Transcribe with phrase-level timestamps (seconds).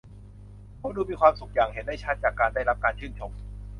[0.77, 3.31] เขาดูมีความสุขอย่างเห็นได้ชัดจากการได้รับการชื่นชม